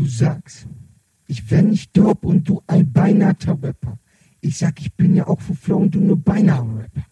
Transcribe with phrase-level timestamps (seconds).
[0.00, 0.66] Du sagst,
[1.26, 3.98] ich wär nicht dope und du ein beinater Rapper.
[4.40, 7.04] Ich sag, ich bin ja auch für Flow und du nur beinahe Rapper.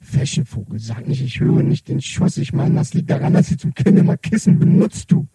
[0.00, 2.36] Fashionvogel, sag nicht, ich höre nicht den Schuss.
[2.38, 5.28] Ich meine, das liegt daran, dass sie zum Kind immer Kissen benutzt, du.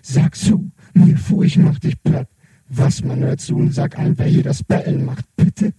[0.00, 2.30] Sag zu, mir vor, ich mach dich platt.
[2.70, 5.74] Was, man hört zu und sag ein, wer hier das Battle macht, bitte.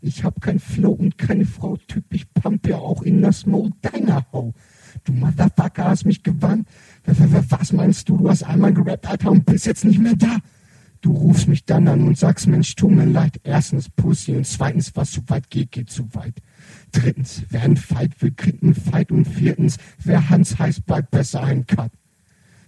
[0.00, 3.76] Ich hab kein Flow und keine Frau, Typ, ich pump ja auch in das Mode
[3.82, 4.54] deiner Ho.
[5.04, 6.68] Du Motherfucker hast mich gewandt.
[7.06, 8.16] Was meinst du?
[8.16, 10.38] Du hast einmal gerappt, Alter, und bist jetzt nicht mehr da.
[11.00, 13.40] Du rufst mich dann an und sagst, Mensch, tut mir leid.
[13.44, 16.34] Erstens Pussy und zweitens, was zu weit geht, geht zu weit.
[16.90, 19.12] Drittens, wer ein Fight will, kriegt einen Fight.
[19.12, 21.92] Und viertens, wer Hans heißt, bleibt besser ein Cut.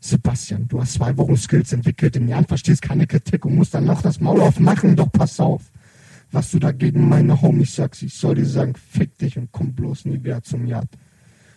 [0.01, 3.85] Sebastian, du hast zwei Wochen Skills entwickelt, im Jahr verstehst keine Kritik und musst dann
[3.85, 5.63] noch das Maul aufmachen, doch pass auf.
[6.31, 10.05] Was du dagegen meine Homies sagst, ich soll dir sagen, fick dich und komm bloß
[10.05, 10.89] nie wieder zum Yard.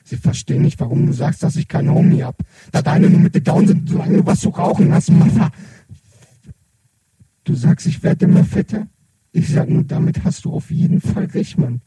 [0.04, 2.38] Sie verstehen nicht, warum du sagst, dass ich kein Homie hab.
[2.72, 5.52] Da deine nur mit dir down sind, solange du was zu rauchen hast, Mother.
[7.44, 8.88] Du sagst, ich werde immer fetter?
[9.32, 11.82] Ich sag nur, damit hast du auf jeden Fall recht, Mann.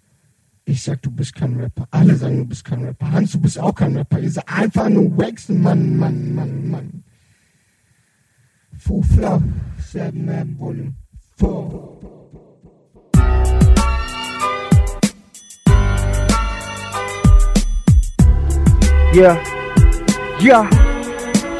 [0.65, 1.87] Ich sag, du bist kein Rapper.
[1.91, 3.13] Alle sagen, du bist kein Rapper.
[3.13, 4.19] Hans, du bist auch kein Rapper.
[4.19, 7.05] Ihr seid einfach nur Waxen, Mann, Mann, Mann, Mann.
[8.79, 9.03] Flow,
[9.79, 10.95] 7 Man Volume
[11.37, 11.94] 4.
[19.15, 19.39] Yeah,
[20.41, 20.69] yeah,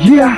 [0.01, 0.37] yeah.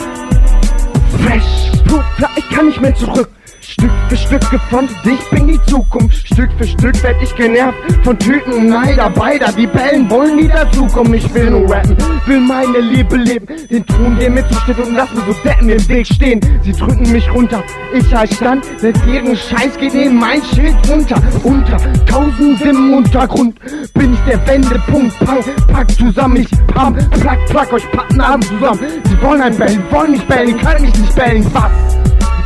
[1.17, 3.31] Fresh, Puta, ich kann nicht mehr zurück.
[3.79, 6.27] Stück für Stück gefrontet, ich bin die Zukunft.
[6.27, 9.11] Stück für Stück werd ich genervt von Tüten und Neider.
[9.11, 11.13] Beider, die Bellen wollen nie dazukommen.
[11.13, 13.47] Ich will nur rappen, will meine Liebe leben.
[13.71, 16.41] Den Thron, der mir zusteht und lass mir so Deppen im Weg stehen.
[16.63, 18.65] Sie drücken mich runter, ich halt stand.
[18.83, 21.21] Mit deren Scheiß geht in mein Schild runter.
[21.43, 23.59] Unter tausend im Untergrund
[23.93, 25.19] bin ich der Wendepunkt.
[25.19, 28.81] Pang, pack zusammen, ich pam, plack, plack euch Partner zusammen.
[29.05, 31.47] Sie wollen ein Bellen, wollen mich bellen, können mich nicht bellen.
[31.53, 31.71] Was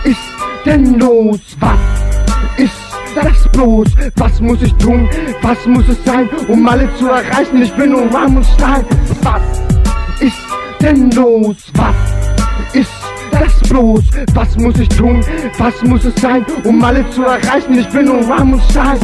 [0.05, 0.30] ist
[0.65, 1.41] denn los?
[1.59, 2.73] Was ist
[3.15, 3.89] das bloß?
[4.17, 5.09] Was muss ich tun?
[5.43, 7.63] Was muss es sein, um alle zu erreichen?
[7.63, 8.85] Ich bin nur und Stein.
[9.23, 9.43] Was
[10.21, 10.39] ist
[10.81, 11.57] denn los?
[11.75, 12.91] Was ist
[13.31, 14.05] das bloß?
[14.35, 15.25] Was muss ich tun?
[15.59, 17.79] Was muss es sein, um alle zu erreichen?
[17.79, 18.99] Ich bin nur Rahm und Stein.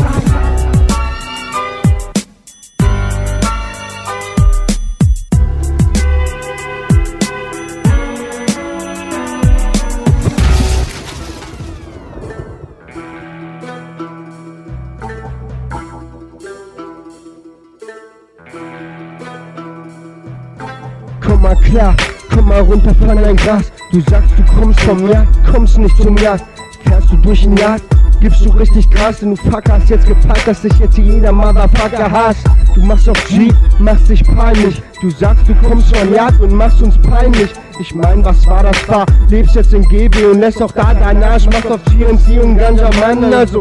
[21.47, 21.95] Mal klar,
[22.35, 23.71] komm mal runter von dein Gras.
[23.93, 26.45] Du sagst, du kommst vom Jagd, kommst nicht zum Jagd.
[26.85, 27.85] Fährst du durch den Jagd,
[28.21, 32.11] gibst du richtig Gas, denn du Fucker hast jetzt gepackt, dass dich jetzt jeder Motherfucker
[32.11, 32.45] hasst.
[32.75, 34.83] Du machst auf G, machst dich peinlich.
[35.01, 37.51] Du sagst, du kommst von Jagd und machst uns peinlich.
[37.81, 39.07] Ich mein, was war das war?
[39.29, 42.91] Lebst jetzt im GB und lässt auch da dein Arsch, machst auf GNC und Ganja
[43.01, 43.61] Mann, also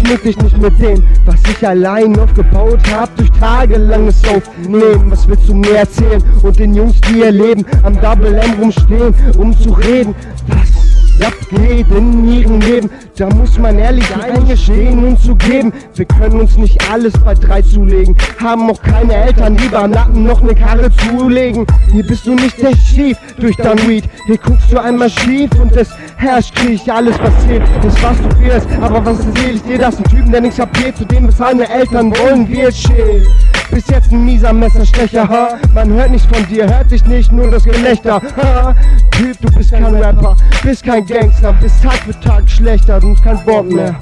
[0.00, 5.10] schmück dich nicht mit dem, was ich allein aufgebaut hab durch tagelanges Aufnehmen.
[5.10, 6.22] Was willst du mir erzählen?
[6.42, 10.14] Und den Jungs, die ihr Leben am Double M rumstehen, um zu reden.
[10.48, 12.90] Was abgeht in ihrem Leben?
[13.16, 15.72] Da muss man ehrlich eingestehen und zugeben.
[15.94, 18.16] Wir können uns nicht alles bei drei zulegen.
[18.42, 21.66] Haben auch keine Eltern, die beim Nacken noch ne Karre zulegen.
[21.92, 24.04] Hier bist du nicht echt schief durch dein Weed.
[24.26, 26.80] Hier guckst du einmal schief und es herrscht Krieg.
[26.88, 28.68] Alles passiert, ist was du wirst.
[28.80, 29.78] Aber was erzähl ich dir?
[29.78, 30.96] Das ein Typen, der nichts kapiert.
[30.96, 33.26] Zu dem, was seine Eltern wollen, wir chill.
[33.70, 35.58] Bis jetzt ein mieser Messerstecher, ha?
[35.74, 38.74] Man hört nichts von dir, hört sich nicht, nur das Gelächter, ha?
[39.12, 43.22] Typ, du bist kein Rapper, bist kein Gangster, bist Tag für Tag schlechter, du hast
[43.22, 43.94] kein Bock mehr.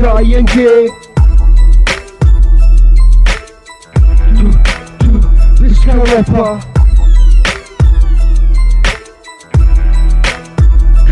[0.00, 0.90] Crying Gay.
[4.34, 4.50] Du,
[5.56, 6.58] du bist kein Rapper.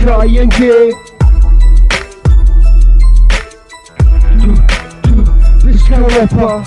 [0.06, 0.92] Crying Gay.
[4.38, 4.54] Du,
[5.02, 6.62] du bist kein Rapper.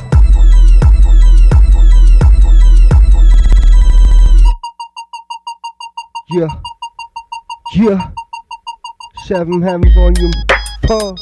[6.29, 6.47] Yeah,
[7.75, 8.11] yeah.
[9.25, 10.33] Seven Heaven Volume
[10.85, 11.15] Four.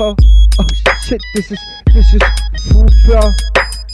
[0.00, 0.16] Oh,
[0.58, 0.66] oh
[1.04, 1.60] shit, this is
[1.94, 2.22] this is
[2.72, 3.30] full flow.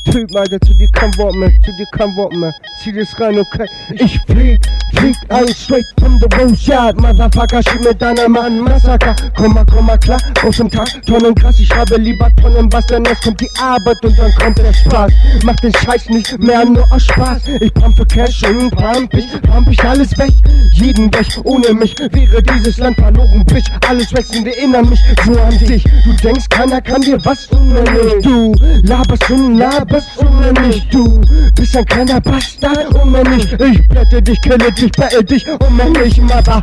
[0.06, 2.54] Typ, Alter, zu dir kein Wort mehr, zu dir kein Wort mehr.
[2.82, 3.66] Zieh das rein, okay?
[3.90, 4.60] Ich flieg,
[4.92, 7.00] flieg ein straight from the Roadside.
[7.00, 9.14] Motherfucker, schieb mit deiner Mann Massaker.
[9.36, 11.58] Komm mal, komm mal klar, aus dem Tag, Tonnen krass.
[11.58, 15.12] Ich schreibe lieber Tonnen, was denn erst kommt die Arbeit und dann kommt der Spaß.
[15.44, 17.42] Mach den Scheiß nicht mehr nur aus Spaß.
[17.60, 20.32] Ich pump für Cash und pump ich, pump ich alles weg.
[20.74, 23.70] Jeden weg, ohne mich wäre dieses Land verloren, Bitch.
[23.88, 25.84] Alles wechseln, erinnern mich so an dich.
[26.04, 28.52] Du denkst, keiner kann dir was tun, nicht du
[28.82, 31.20] laberst und laberst und nicht du
[31.54, 32.92] bist ein kleiner Bastard.
[32.94, 33.52] und nicht.
[33.52, 36.60] Ich blätte dich, kille dich, bettel dich und mehr nicht, aber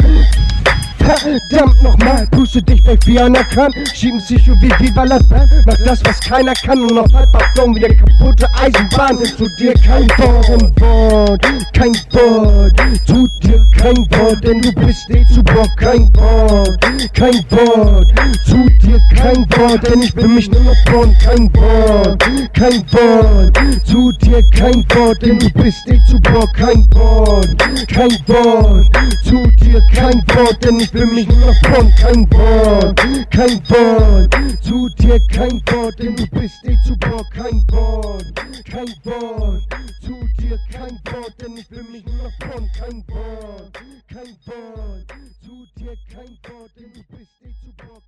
[1.00, 3.74] Verdammt nochmal, puste dich weg wie einer kann.
[3.94, 5.50] Schieben sich wie Viva la Band.
[5.66, 6.80] Mach das, was keiner kann.
[6.84, 9.24] Und auf halb Ballon wie der kaputte Eisenbahn.
[9.24, 11.42] Zu dir kein Wort im Wort,
[11.74, 12.82] kein Wort.
[13.06, 15.70] Zu dir kein Wort, denn du bist eh zu Bock.
[15.78, 16.80] Kein Wort,
[17.14, 18.08] kein Wort.
[18.46, 21.16] Zu dir kein Wort, denn ich bin mich nur noch born.
[21.24, 22.24] Kein Wort,
[22.54, 23.58] kein Wort.
[23.86, 26.54] Zu dir kein Wort, denn du bist eh zu Bock.
[26.54, 27.48] Kein Wort,
[27.88, 28.86] kein Wort.
[29.24, 33.00] Zu dir kein Wort, denn ich bin für mich nur Porn, kein Wort,
[33.32, 34.36] kein Wort.
[34.62, 38.34] Zu dir kein Wort, denn du bist eh zu Bock, kein Wort,
[38.66, 39.64] kein Wort.
[40.02, 43.74] Zu dir kein Wort, denn ich will mich nur Porn, kein Wort,
[44.08, 45.06] kein Wort.
[45.42, 48.04] Zu dir kein Wort, denn du bist eh zu Bock.